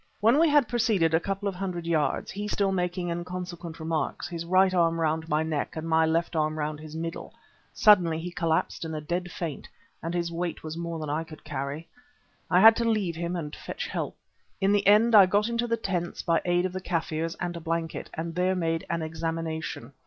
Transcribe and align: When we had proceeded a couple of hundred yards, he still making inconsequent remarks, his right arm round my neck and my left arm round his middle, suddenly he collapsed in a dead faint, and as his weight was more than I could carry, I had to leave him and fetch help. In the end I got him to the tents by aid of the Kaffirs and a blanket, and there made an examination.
When 0.19 0.39
we 0.39 0.49
had 0.49 0.67
proceeded 0.67 1.13
a 1.13 1.19
couple 1.19 1.47
of 1.47 1.53
hundred 1.53 1.85
yards, 1.85 2.31
he 2.31 2.47
still 2.47 2.71
making 2.71 3.09
inconsequent 3.11 3.79
remarks, 3.79 4.27
his 4.27 4.45
right 4.45 4.73
arm 4.73 4.99
round 4.99 5.29
my 5.29 5.43
neck 5.43 5.75
and 5.75 5.87
my 5.87 6.07
left 6.07 6.35
arm 6.35 6.57
round 6.57 6.79
his 6.79 6.95
middle, 6.95 7.35
suddenly 7.71 8.17
he 8.17 8.31
collapsed 8.31 8.83
in 8.83 8.95
a 8.95 8.99
dead 8.99 9.31
faint, 9.31 9.67
and 10.01 10.15
as 10.15 10.21
his 10.21 10.31
weight 10.31 10.63
was 10.63 10.75
more 10.75 10.97
than 10.97 11.11
I 11.11 11.23
could 11.23 11.43
carry, 11.43 11.87
I 12.49 12.61
had 12.61 12.75
to 12.77 12.89
leave 12.89 13.15
him 13.15 13.35
and 13.35 13.55
fetch 13.55 13.85
help. 13.85 14.17
In 14.59 14.71
the 14.71 14.87
end 14.87 15.13
I 15.13 15.27
got 15.27 15.47
him 15.47 15.59
to 15.59 15.67
the 15.67 15.77
tents 15.77 16.23
by 16.23 16.41
aid 16.45 16.65
of 16.65 16.73
the 16.73 16.81
Kaffirs 16.81 17.35
and 17.35 17.55
a 17.55 17.59
blanket, 17.61 18.09
and 18.15 18.33
there 18.33 18.55
made 18.55 18.83
an 18.89 19.03
examination. 19.03 19.93